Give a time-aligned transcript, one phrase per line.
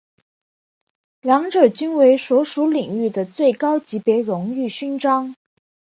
[1.21, 5.35] 两者均为所属领域的最高级别荣誉勋章。